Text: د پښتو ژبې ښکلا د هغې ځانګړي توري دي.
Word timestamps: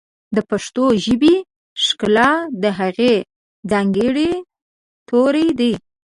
د 0.35 0.37
پښتو 0.49 0.85
ژبې 1.05 1.35
ښکلا 1.83 2.31
د 2.63 2.63
هغې 2.79 3.13
ځانګړي 3.71 4.31
توري 5.09 5.47
دي. 5.59 5.73